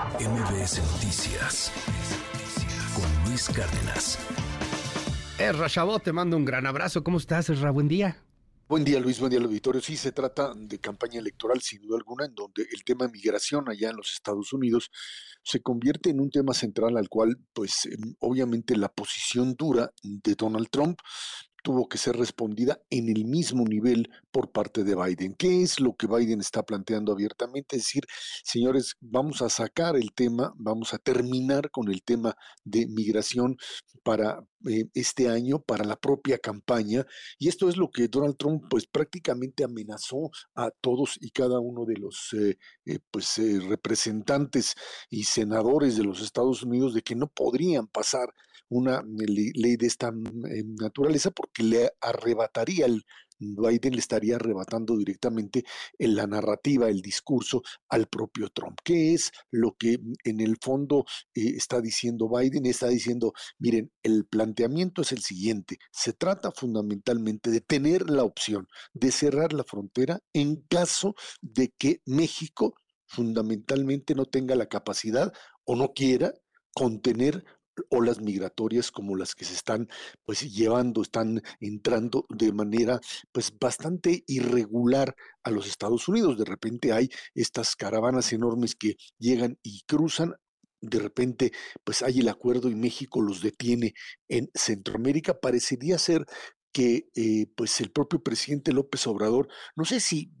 [0.00, 1.70] MBS Noticias
[2.94, 4.18] con Luis Cárdenas.
[5.38, 7.04] Erra Chabot, te mando un gran abrazo.
[7.04, 7.70] ¿Cómo estás, Erra?
[7.70, 8.16] Buen día.
[8.66, 9.20] Buen día, Luis.
[9.20, 9.82] Buen día, auditorio.
[9.82, 13.90] Sí, se trata de campaña electoral, sin duda alguna, en donde el tema migración allá
[13.90, 14.90] en los Estados Unidos
[15.42, 17.86] se convierte en un tema central al cual, pues,
[18.20, 20.98] obviamente la posición dura de Donald Trump
[21.62, 25.34] tuvo que ser respondida en el mismo nivel por parte de Biden.
[25.34, 27.76] ¿Qué es lo que Biden está planteando abiertamente?
[27.76, 28.04] Es decir,
[28.44, 33.56] señores, vamos a sacar el tema, vamos a terminar con el tema de migración
[34.02, 37.06] para eh, este año, para la propia campaña.
[37.38, 41.84] Y esto es lo que Donald Trump pues prácticamente amenazó a todos y cada uno
[41.84, 44.74] de los eh, eh, pues representantes
[45.08, 48.34] y senadores de los Estados Unidos de que no podrían pasar
[48.68, 53.04] una ley de esta naturaleza porque le arrebataría el
[53.40, 55.64] Biden le estaría arrebatando directamente
[55.98, 58.78] en la narrativa, el discurso al propio Trump.
[58.84, 61.04] ¿Qué es lo que en el fondo
[61.34, 62.66] eh, está diciendo Biden?
[62.66, 68.68] Está diciendo, miren, el planteamiento es el siguiente, se trata fundamentalmente de tener la opción
[68.92, 72.74] de cerrar la frontera en caso de que México
[73.06, 75.32] fundamentalmente no tenga la capacidad
[75.64, 76.32] o no quiera
[76.72, 77.44] contener
[77.88, 79.88] olas migratorias como las que se están
[80.24, 83.00] pues llevando, están entrando de manera
[83.32, 86.38] pues bastante irregular a los Estados Unidos.
[86.38, 90.34] De repente hay estas caravanas enormes que llegan y cruzan
[90.82, 91.52] de repente
[91.84, 93.94] pues hay el acuerdo y México los detiene
[94.28, 96.24] en Centroamérica, parecería ser
[96.72, 100.32] que eh, pues el propio presidente López Obrador, no sé si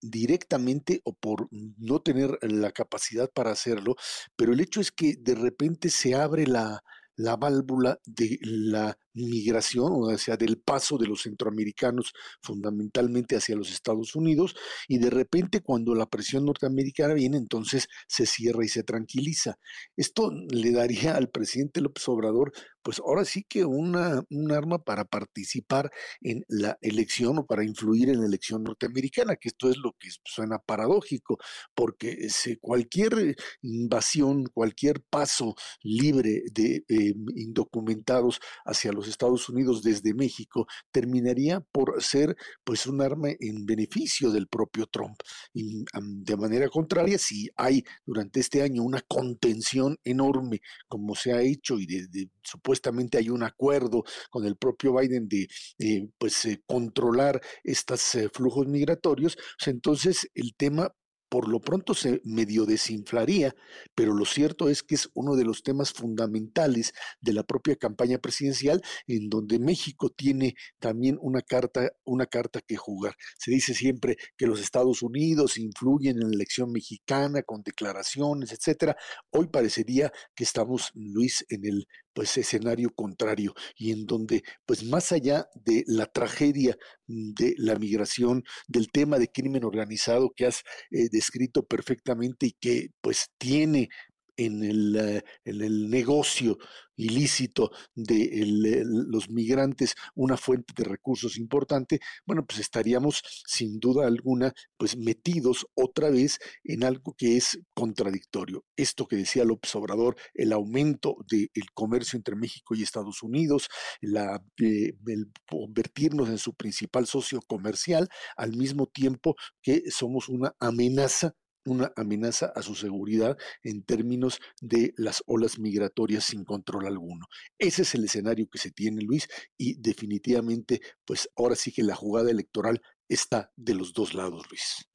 [0.00, 3.96] directamente o por no tener la capacidad para hacerlo,
[4.36, 6.82] pero el hecho es que de repente se abre la,
[7.16, 12.12] la válvula de la migración, o sea, del paso de los centroamericanos
[12.42, 14.54] fundamentalmente hacia los Estados Unidos,
[14.88, 19.58] y de repente cuando la presión norteamericana viene, entonces se cierra y se tranquiliza.
[19.96, 25.04] Esto le daría al presidente López Obrador, pues ahora sí que una, un arma para
[25.04, 25.90] participar
[26.20, 30.10] en la elección o para influir en la elección norteamericana, que esto es lo que
[30.24, 31.38] suena paradójico,
[31.74, 32.28] porque
[32.60, 41.60] cualquier invasión, cualquier paso libre de eh, indocumentados hacia los Estados Unidos desde México terminaría
[41.60, 45.20] por ser pues un arma en beneficio del propio Trump.
[45.52, 51.78] De manera contraria, si hay durante este año una contención enorme como se ha hecho
[51.78, 55.48] y de, supuestamente hay un acuerdo con el propio Biden de
[55.78, 60.94] eh, pues eh, controlar estos eh, flujos migratorios, pues entonces el tema
[61.34, 63.56] por lo pronto se medio desinflaría,
[63.96, 68.18] pero lo cierto es que es uno de los temas fundamentales de la propia campaña
[68.18, 73.16] presidencial, en donde México tiene también una carta, una carta que jugar.
[73.36, 78.94] Se dice siempre que los Estados Unidos influyen en la elección mexicana con declaraciones, etcétera.
[79.30, 85.12] Hoy parecería que estamos, Luis, en el pues escenario contrario y en donde pues más
[85.12, 86.76] allá de la tragedia
[87.06, 92.88] de la migración, del tema de crimen organizado que has eh, descrito perfectamente y que
[93.00, 93.88] pues tiene
[94.36, 96.58] en el, eh, en el negocio
[96.96, 104.52] ilícito de los migrantes una fuente de recursos importante, bueno, pues estaríamos sin duda alguna
[104.76, 108.64] pues metidos otra vez en algo que es contradictorio.
[108.76, 113.68] Esto que decía López Obrador, el aumento del comercio entre México y Estados Unidos,
[114.02, 121.34] eh, el convertirnos en su principal socio comercial, al mismo tiempo que somos una amenaza
[121.64, 127.26] una amenaza a su seguridad en términos de las olas migratorias sin control alguno.
[127.58, 131.94] Ese es el escenario que se tiene, Luis, y definitivamente, pues ahora sí que la
[131.94, 134.88] jugada electoral está de los dos lados, Luis.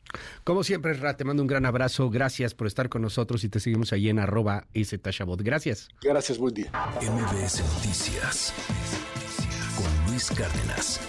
[0.43, 2.09] Como siempre, Ra, te mando un gran abrazo.
[2.09, 4.67] Gracias por estar con nosotros y te seguimos ahí en arroba
[5.01, 5.41] Tashabot.
[5.41, 5.89] Gracias.
[6.01, 6.71] Gracias, buen día.
[7.01, 8.53] MBS Noticias
[9.75, 10.99] con Luis Cárdenas.